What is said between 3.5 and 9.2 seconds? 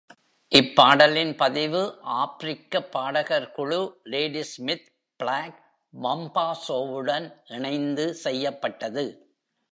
குழு லேடிஸ்மித் ப்ளாக் மம்பாசோவுடன் இணைந்து செய்யப்பட்டது.